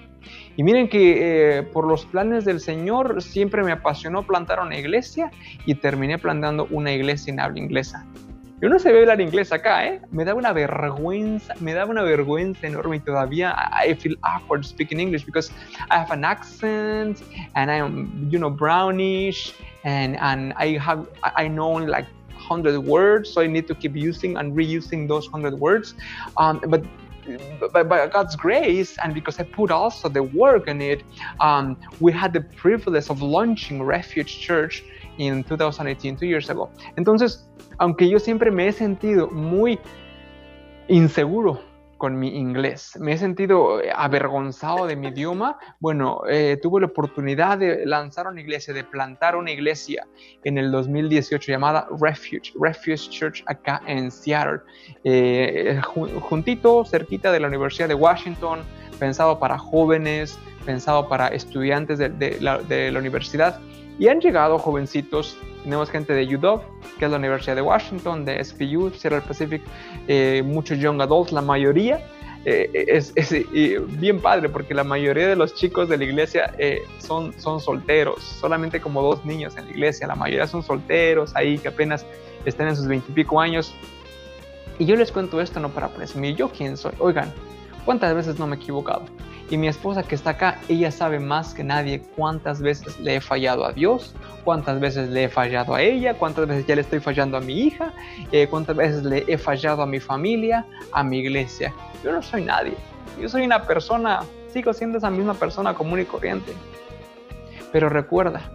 [0.55, 5.31] Y miren que eh, por los planes del Señor siempre me apasionó plantar una iglesia
[5.65, 8.05] y terminé plantando una iglesia en habla inglesa.
[8.61, 10.01] Yo no sé hablar inglés acá, ¿eh?
[10.11, 14.99] Me da una vergüenza, me da una vergüenza enorme y todavía I feel awkward speaking
[14.99, 15.49] English because
[15.89, 17.23] I have an accent
[17.55, 19.53] and I am, you know, brownish
[19.85, 24.35] and and I have I know like hundred words, so I need to keep using
[24.35, 25.93] and reusing those hundred words.
[26.35, 26.83] Um, but
[27.71, 31.03] by, by, God's grace, and because I put also the work in it,
[31.39, 34.83] um, we had the privilege of launching Refuge Church
[35.19, 36.71] in 2018, two years ago.
[36.95, 39.79] Entonces, aunque yo siempre me he sentido muy
[40.87, 41.61] inseguro
[41.97, 46.87] con mi inglés, me he sentido eh, avergonzado de mi idioma, bueno, eh, tuve la
[46.87, 50.07] oportunidad de lanzar una iglesia, de plantar una iglesia
[50.45, 54.61] en el 2018 llamada Refuge, Refuge Church acá en Seattle,
[55.03, 58.59] eh, juntito, cerquita de la Universidad de Washington,
[58.97, 63.59] pensado para jóvenes, pensado para estudiantes de la universidad.
[63.99, 66.61] Y han llegado jovencitos, tenemos gente de UW,
[66.97, 69.61] que es la Universidad de Washington, de SPU, Sierra Pacific,
[70.07, 72.01] eh, muchos young adults, la mayoría.
[72.45, 73.13] Eh, es,
[73.99, 78.23] bien padre porque la mayoría de los chicos de la iglesia eh, son, son solteros,
[78.23, 82.05] solamente como dos niños en la iglesia, la mayoría son solteros ahí que apenas
[82.45, 83.75] están en sus veintipico años.
[84.77, 86.93] Y yo les cuento esto no para presumir yo quién soy.
[86.99, 87.33] Oigan,
[87.83, 89.03] ¿cuántas veces no me he equivocado?
[89.49, 93.21] Y mi esposa que está acá, ella sabe más que nadie cuántas veces le he
[93.21, 96.99] fallado a Dios, cuántas veces le he fallado a ella, cuántas veces ya le estoy
[96.99, 97.91] fallando a mi hija,
[98.31, 101.73] eh, cuántas veces le he fallado a mi familia, a mi iglesia.
[102.03, 102.75] Yo no soy nadie.
[103.19, 104.19] Yo soy una persona,
[104.53, 106.53] sigo siendo esa misma persona común y corriente.
[107.71, 108.51] Pero recuerda,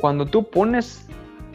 [0.00, 1.06] cuando tú pones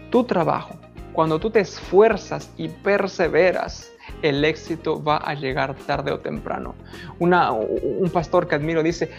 [0.09, 0.75] tu trabajo,
[1.11, 3.92] cuando tú te esfuerzas y perseveras,
[4.23, 6.75] el éxito va a llegar tarde o temprano.
[7.19, 9.11] un pastor que admiro dice,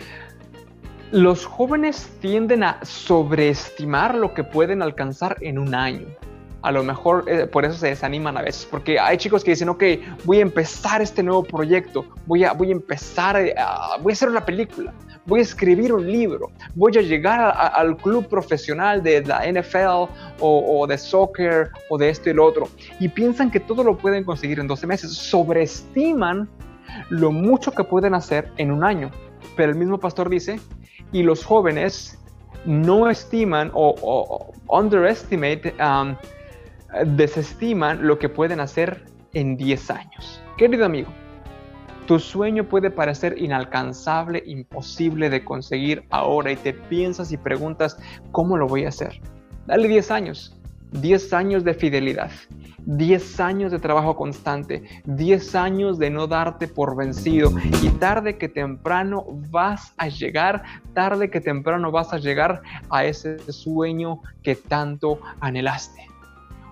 [1.12, 6.08] los jóvenes tienden a sobreestimar lo que pueden alcanzar en un año.
[6.64, 9.68] A lo mejor eh, por eso se desaniman a veces, porque hay chicos que dicen,
[9.68, 9.84] ok,
[10.24, 13.36] voy a empezar este nuevo proyecto, voy a, voy a empezar,
[14.00, 14.94] voy a hacer una película,
[15.26, 20.86] voy a escribir un libro, voy a llegar al club profesional de la NFL o,
[20.86, 22.68] de soccer o de esto y lo otro.
[23.00, 25.12] Y piensan que todo lo pueden conseguir en 12 meses.
[25.12, 26.48] Sobreestiman
[27.10, 29.10] lo mucho que pueden hacer en un año.
[29.56, 30.60] Pero el mismo pastor dice,
[31.12, 32.18] y los jóvenes
[32.64, 36.16] no estiman o, underestimate, um,
[37.06, 40.42] desestiman lo que pueden hacer en 10 años.
[40.56, 41.10] Querido amigo,
[42.06, 47.96] Tu sueño puede parecer inalcanzable, imposible de conseguir ahora y te piensas y preguntas,
[48.30, 49.22] ¿cómo lo voy a hacer?
[49.66, 50.60] Dale 10 años,
[50.92, 52.30] 10 años de fidelidad,
[52.84, 57.50] 10 años de trabajo constante, 10 años de no darte por vencido
[57.82, 63.38] y tarde que temprano vas a llegar, tarde que temprano vas a llegar a ese
[63.50, 66.13] sueño que tanto anhelaste.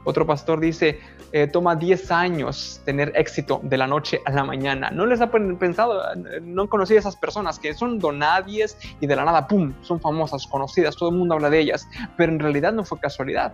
[0.04, 1.00] Otro pastor dice,
[1.32, 4.90] eh, toma 10 años tener éxito de la noche a la mañana.
[4.90, 6.02] No les ha pensado,
[6.42, 10.46] no conocí a esas personas que son donadies y de la nada, ¡pum!, son famosas,
[10.46, 13.52] conocidas, todo el mundo habla de ellas, pero en realidad no fue casualidad.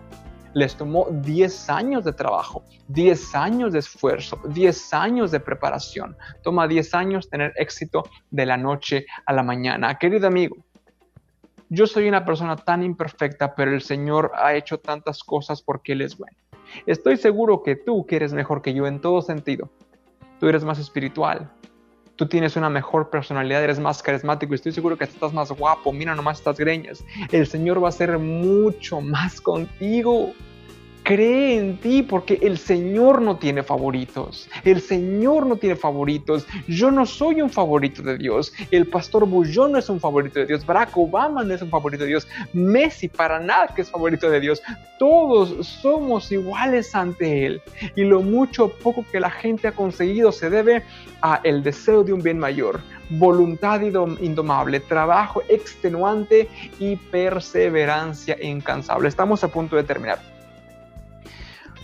[0.55, 6.17] Les tomó 10 años de trabajo, 10 años de esfuerzo, 10 años de preparación.
[6.43, 9.99] Toma 10 años tener éxito de la noche a la mañana.
[9.99, 10.57] Querido amigo,
[11.69, 16.03] yo soy una persona tan imperfecta, pero el Señor ha hecho tantas cosas porque Él
[16.03, 16.37] es bueno.
[16.87, 19.71] Estoy seguro que tú, que eres mejor que yo en todo sentido,
[20.39, 21.51] tú eres más espiritual,
[22.17, 25.93] tú tienes una mejor personalidad, eres más carismático y estoy seguro que estás más guapo,
[25.93, 27.05] mira nomás estas greñas.
[27.31, 30.33] El Señor va a ser mucho más contigo.
[31.09, 34.47] Cree en ti porque el Señor no tiene favoritos.
[34.63, 36.47] El Señor no tiene favoritos.
[36.67, 38.53] Yo no soy un favorito de Dios.
[38.71, 40.67] El pastor Bullón no es un favorito de Dios.
[40.67, 42.29] Barack Obama no es un favorito de Dios.
[42.53, 44.61] Messi para nada que es favorito de Dios.
[44.99, 47.63] Todos somos iguales ante Él.
[47.97, 50.83] Y lo mucho o poco que la gente ha conseguido se debe
[51.23, 59.09] a el deseo de un bien mayor voluntad indomable, trabajo extenuante y perseverancia incansable.
[59.09, 60.38] Estamos a punto de terminar.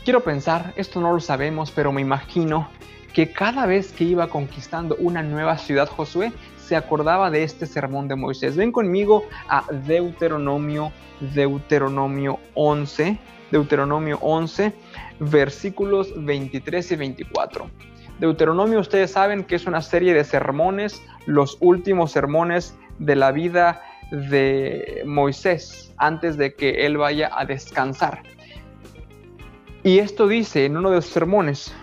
[0.04, 2.68] Quiero pensar, esto no lo sabemos, pero me imagino
[3.14, 8.06] que cada vez que iba conquistando una nueva ciudad Josué, se acordaba de este sermón
[8.06, 8.54] de Moisés.
[8.54, 13.18] Ven conmigo a Deuteronomio, Deuteronomio 11,
[13.50, 14.74] Deuteronomio 11,
[15.20, 17.70] versículos 23 y 24.
[18.20, 23.80] Deuteronomio, ustedes saben que es una serie de sermones, los últimos sermones de la vida
[24.10, 28.22] de Moisés, antes de que él vaya a descansar.
[29.84, 31.74] Y esto dice en uno de los sermones,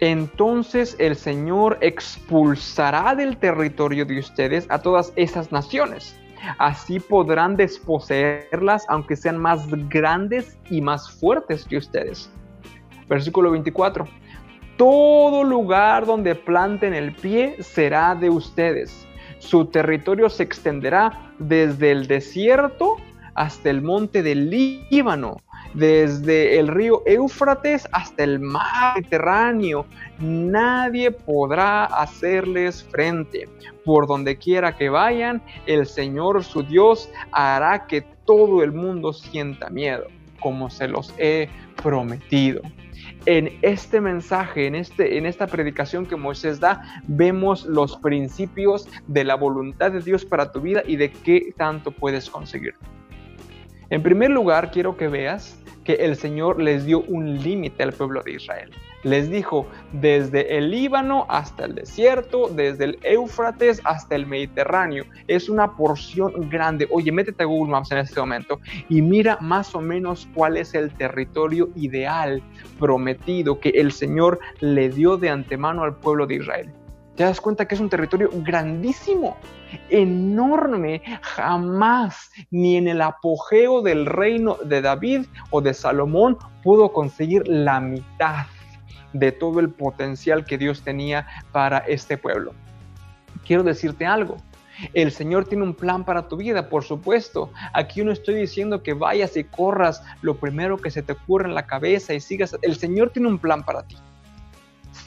[0.00, 6.18] entonces el Señor expulsará del territorio de ustedes a todas esas naciones.
[6.58, 12.28] Así podrán desposeerlas aunque sean más grandes y más fuertes que ustedes.
[13.08, 14.08] Versículo 24.
[14.76, 19.06] Todo lugar donde planten el pie será de ustedes.
[19.38, 22.96] Su territorio se extenderá desde el desierto
[23.34, 25.36] hasta el monte del Líbano
[25.76, 29.86] desde el río Éufrates hasta el mar Mediterráneo.
[30.18, 33.48] Nadie podrá hacerles frente.
[33.84, 39.68] Por donde quiera que vayan, el Señor su Dios hará que todo el mundo sienta
[39.70, 40.06] miedo,
[40.40, 41.48] como se los he
[41.82, 42.62] prometido.
[43.26, 49.24] En este mensaje, en, este, en esta predicación que Moisés da, vemos los principios de
[49.24, 52.74] la voluntad de Dios para tu vida y de qué tanto puedes conseguir.
[53.90, 58.22] En primer lugar, quiero que veas que el Señor les dio un límite al pueblo
[58.22, 58.70] de Israel.
[59.04, 65.04] Les dijo, desde el Líbano hasta el desierto, desde el Éufrates hasta el Mediterráneo.
[65.28, 66.88] Es una porción grande.
[66.90, 70.74] Oye, métete a Google Maps en este momento y mira más o menos cuál es
[70.74, 72.42] el territorio ideal
[72.80, 76.72] prometido que el Señor le dio de antemano al pueblo de Israel
[77.16, 79.36] te das cuenta que es un territorio grandísimo,
[79.88, 87.48] enorme, jamás ni en el apogeo del reino de David o de Salomón pudo conseguir
[87.48, 88.46] la mitad
[89.14, 92.52] de todo el potencial que Dios tenía para este pueblo.
[93.46, 94.36] Quiero decirte algo,
[94.92, 97.50] el Señor tiene un plan para tu vida, por supuesto.
[97.72, 101.54] Aquí no estoy diciendo que vayas y corras lo primero que se te ocurra en
[101.54, 102.56] la cabeza y sigas.
[102.60, 103.96] El Señor tiene un plan para ti.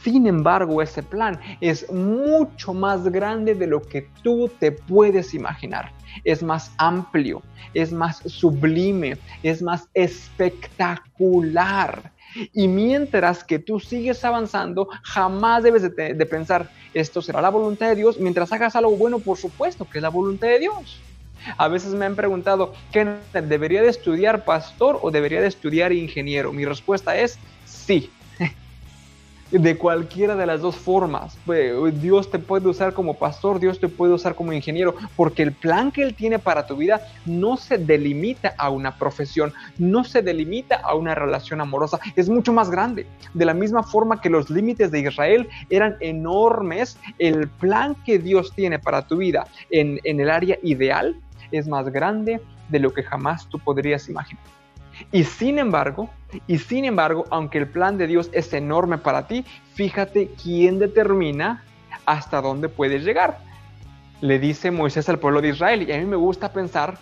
[0.03, 5.91] Sin embargo, ese plan es mucho más grande de lo que tú te puedes imaginar.
[6.23, 12.11] Es más amplio, es más sublime, es más espectacular.
[12.53, 17.95] Y mientras que tú sigues avanzando, jamás debes de, pensar, esto será la voluntad de
[17.95, 18.19] Dios.
[18.19, 21.01] Mientras hagas algo bueno, por supuesto que es la voluntad de Dios.
[21.57, 26.53] A veces me han preguntado, ¿qué debería de estudiar pastor o debería de estudiar ingeniero?
[26.53, 28.11] Mi respuesta es sí
[29.51, 31.37] de cualquiera de las dos formas.
[32.01, 35.91] Dios te puede usar como pastor, Dios te puede usar como ingeniero, porque el plan
[35.91, 40.75] que Él tiene para tu vida no se delimita a una profesión, no se delimita
[40.75, 43.07] a una relación amorosa, es mucho más grande.
[43.33, 48.53] De la misma forma que los límites de Israel eran enormes, el plan que Dios
[48.53, 51.15] tiene para tu vida en, en el área ideal
[51.51, 54.58] es más grande de lo que jamás tú podrías imaginar.
[55.11, 56.09] Y sin embargo,
[56.47, 59.43] y sin embargo, aunque el plan de Dios es enorme para ti,
[59.73, 61.63] fíjate quién determina
[62.05, 63.39] hasta dónde puedes llegar.
[64.21, 66.97] Le dice Moisés al pueblo de Israel, y a mí me gusta pensar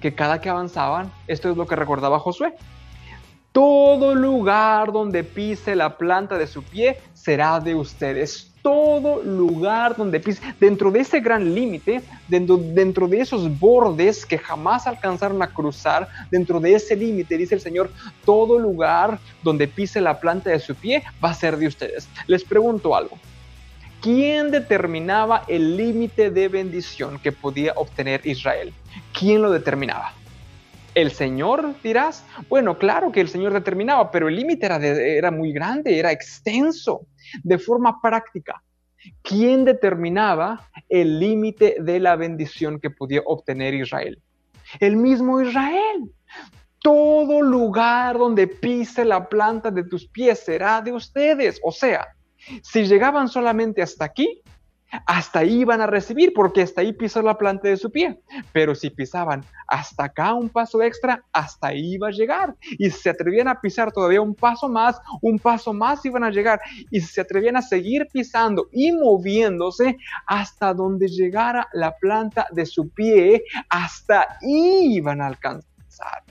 [0.00, 2.54] que cada que avanzaban, esto es lo que recordaba Josué.
[3.52, 10.20] Todo lugar donde pise la planta de su pie será de ustedes todo lugar donde
[10.20, 15.48] pise, dentro de ese gran límite, dentro, dentro de esos bordes que jamás alcanzaron a
[15.48, 17.90] cruzar, dentro de ese límite, dice el Señor,
[18.24, 22.08] todo lugar donde pise la planta de su pie va a ser de ustedes.
[22.28, 23.18] Les pregunto algo.
[24.00, 28.72] ¿Quién determinaba el límite de bendición que podía obtener Israel?
[29.16, 30.12] ¿Quién lo determinaba?
[30.94, 32.24] ¿El Señor dirás?
[32.48, 37.06] Bueno, claro que el Señor determinaba, pero el límite era, era muy grande, era extenso
[37.42, 38.62] de forma práctica.
[39.22, 44.20] ¿Quién determinaba el límite de la bendición que podía obtener Israel?
[44.78, 46.12] El mismo Israel.
[46.78, 51.60] Todo lugar donde pise la planta de tus pies será de ustedes.
[51.62, 52.08] O sea,
[52.62, 54.41] si llegaban solamente hasta aquí,
[55.06, 58.20] hasta ahí iban a recibir porque hasta ahí pisó la planta de su pie.
[58.52, 62.54] Pero si pisaban hasta acá un paso extra, hasta ahí iba a llegar.
[62.78, 66.30] Y si se atrevían a pisar todavía un paso más, un paso más iban a
[66.30, 66.60] llegar.
[66.90, 72.66] Y si se atrevían a seguir pisando y moviéndose hasta donde llegara la planta de
[72.66, 76.22] su pie, hasta ahí iban a alcanzar.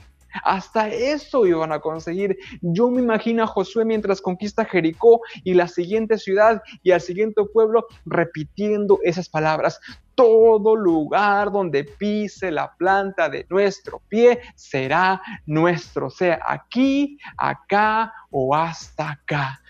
[0.44, 2.38] Hasta eso iban a conseguir.
[2.62, 7.44] Yo me imagino a Josué mientras conquista Jericó y la siguiente ciudad y al siguiente
[7.46, 9.80] pueblo repitiendo esas palabras.
[10.16, 18.56] Todo lugar donde pise la planta de nuestro pie será nuestro, sea aquí, acá o
[18.56, 19.62] hasta acá.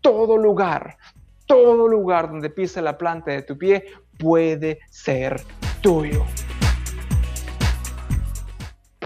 [0.00, 0.96] Todo lugar,
[1.46, 3.84] todo lugar donde pise la planta de tu pie
[4.18, 5.40] puede ser
[5.80, 6.24] tuyo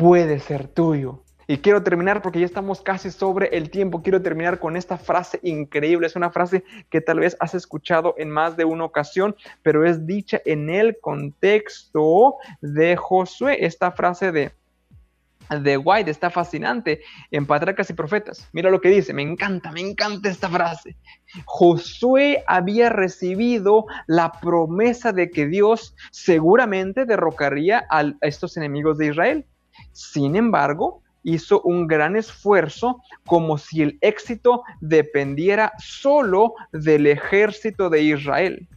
[0.02, 1.22] puede ser tuyo.
[1.46, 4.02] Y quiero terminar porque ya estamos casi sobre el tiempo.
[4.02, 6.08] Quiero terminar con esta frase increíble.
[6.08, 10.04] Es una frase que tal vez has escuchado en más de una ocasión, pero es
[10.04, 13.64] dicha en el contexto de Josué.
[13.64, 14.50] Esta frase de,
[15.50, 18.48] de White está fascinante en Patracas y Profetas.
[18.52, 20.96] Mira lo que dice, me encanta, me encanta esta frase.
[21.44, 29.46] Josué había recibido la promesa de que Dios seguramente derrocaría a estos enemigos de Israel.
[29.92, 38.02] Sin embargo, hizo un gran esfuerzo como si el éxito dependiera solo del ejército de
[38.02, 38.68] Israel.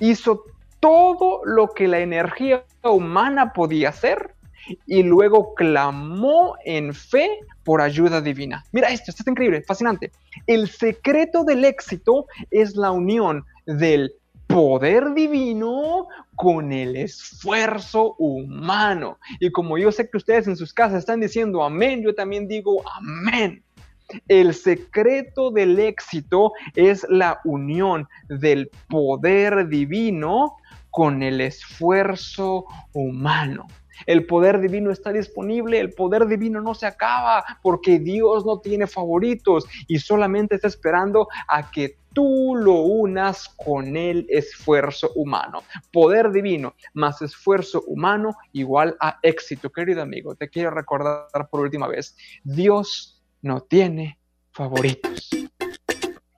[0.00, 0.44] Hizo
[0.80, 4.34] todo lo que la energía humana podía hacer
[4.86, 7.28] y luego clamó en fe
[7.64, 8.64] por ayuda divina.
[8.72, 10.12] Mira esto, esto es increíble, fascinante.
[10.46, 14.12] El secreto del éxito es la unión del
[14.48, 19.18] poder divino con el esfuerzo humano.
[19.38, 22.82] Y como yo sé que ustedes en sus casas están diciendo amén, yo también digo
[22.96, 23.62] amén.
[24.26, 30.56] El secreto del éxito es la unión del poder divino
[30.90, 33.66] con el esfuerzo humano.
[34.06, 38.86] El poder divino está disponible, el poder divino no se acaba porque Dios no tiene
[38.86, 45.62] favoritos y solamente está esperando a que tú lo unas con el esfuerzo humano.
[45.92, 49.70] Poder divino más esfuerzo humano igual a éxito.
[49.70, 54.18] Querido amigo, te quiero recordar por última vez, Dios no tiene
[54.50, 55.30] favoritos.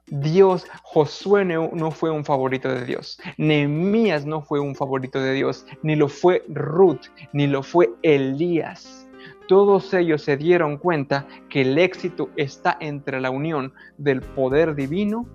[0.08, 5.64] Dios, Josué no fue un favorito de Dios, Nehemías no fue un favorito de Dios,
[5.82, 9.08] ni lo fue Ruth, ni lo fue Elías.
[9.48, 15.26] Todos ellos se dieron cuenta que el éxito está entre la unión del poder divino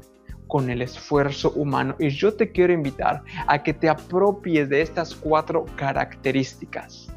[0.48, 1.96] con el esfuerzo humano.
[2.00, 7.08] Y yo te quiero invitar a que te apropies de estas cuatro características.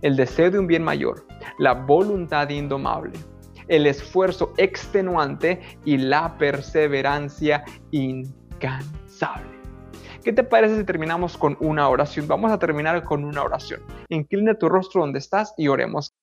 [0.00, 1.26] El deseo de un bien mayor,
[1.58, 3.12] la voluntad indomable,
[3.68, 9.50] el esfuerzo extenuante y la perseverancia incansable.
[10.22, 12.28] ¿Qué te parece si terminamos con una oración?
[12.28, 13.80] Vamos a terminar con una oración.
[14.08, 16.14] Inclina tu rostro donde estás y oremos.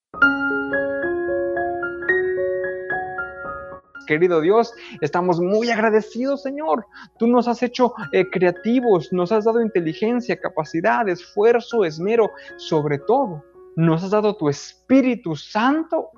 [4.09, 6.87] Querido Dios, estamos muy agradecidos, Señor.
[7.19, 13.43] Tú nos has hecho eh, creativos, nos has dado inteligencia, capacidad, esfuerzo, esmero, sobre todo,
[13.75, 16.09] nos has dado tu Espíritu Santo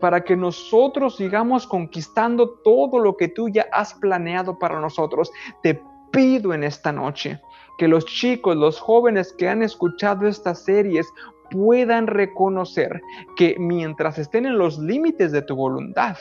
[0.00, 5.30] para que nosotros sigamos conquistando todo lo que tú ya has planeado para nosotros.
[5.62, 5.82] Te
[6.12, 7.42] pido en esta noche
[7.76, 11.06] que los chicos, los jóvenes que han escuchado estas series
[11.50, 13.02] puedan reconocer
[13.36, 16.16] que mientras estén en los límites de tu voluntad,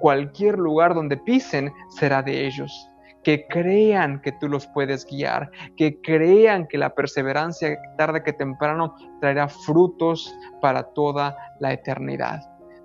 [0.00, 2.88] cualquier lugar donde pisen será de ellos.
[3.24, 8.94] Que crean que tú los puedes guiar, que crean que la perseverancia tarde que temprano
[9.20, 12.40] traerá frutos para toda la eternidad.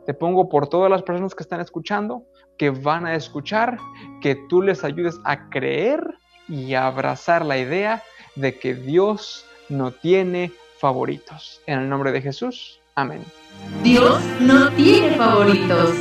[0.05, 2.23] te pongo por todas las personas que están escuchando,
[2.57, 3.77] que van a escuchar,
[4.21, 6.03] que tú les ayudes a creer
[6.47, 8.03] y a abrazar la idea
[8.35, 11.61] de que Dios no tiene favoritos.
[11.65, 13.23] En el nombre de Jesús, amén.
[13.83, 15.95] Dios no tiene favoritos.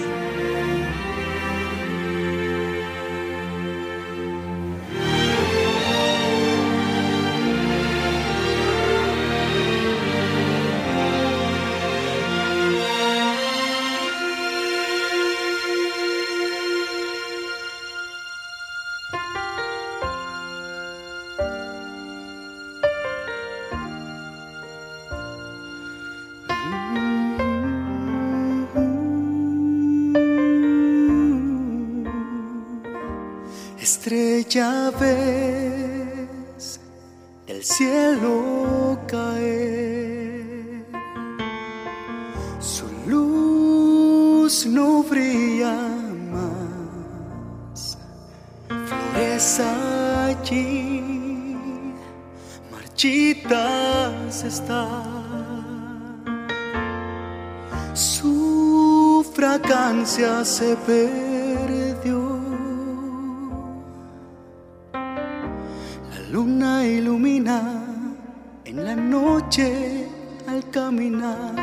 [53.02, 55.02] Marchitas están,
[57.94, 62.40] su fragancia se perdió.
[66.30, 67.82] luna ilumina
[68.64, 70.06] en la noche
[70.46, 71.61] al caminar,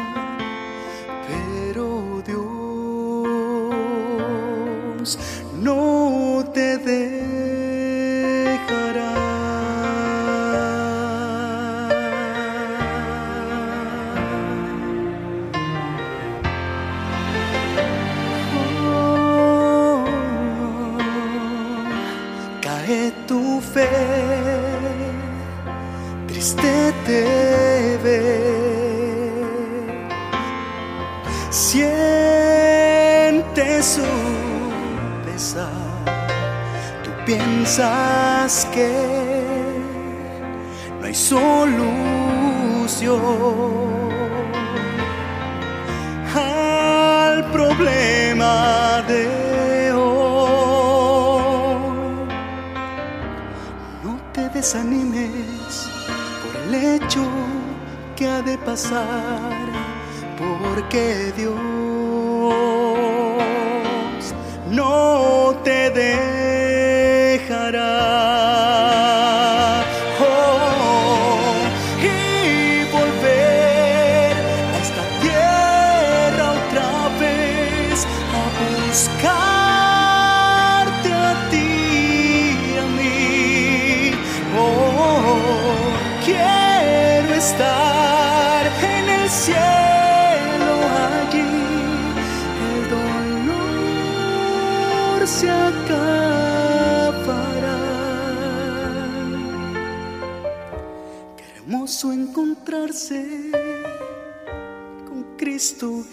[65.90, 67.40] no te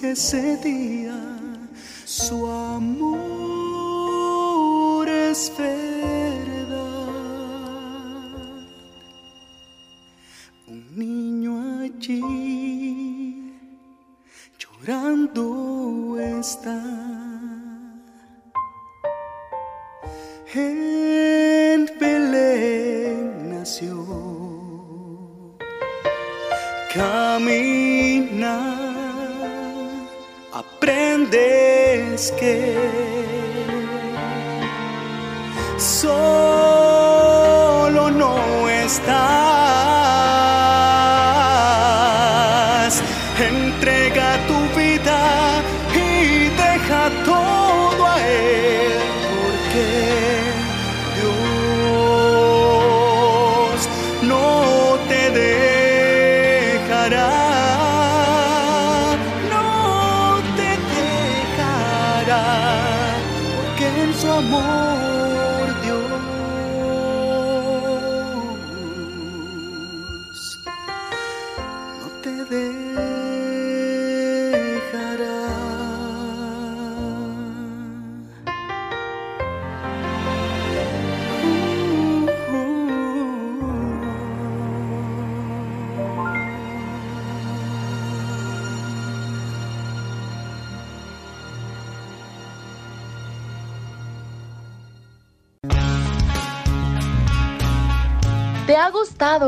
[0.03, 1.05] ese día.
[43.39, 43.95] Estás.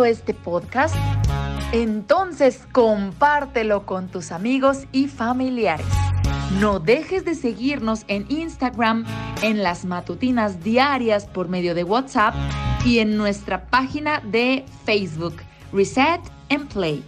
[0.08, 0.94] Este podcast?
[1.72, 5.86] Entonces compártelo con tus amigos y familiares.
[6.60, 9.04] No dejes de seguirnos en Instagram,
[9.42, 12.34] en las matutinas diarias por medio de WhatsApp
[12.84, 15.36] y en nuestra página de Facebook,
[15.72, 17.04] Reset and Play.